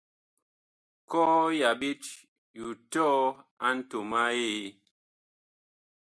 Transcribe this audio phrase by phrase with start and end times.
[1.09, 2.03] Kɔɔ ya ɓet
[2.57, 3.15] yu tɔɔ
[3.65, 4.69] a ntom a Eee.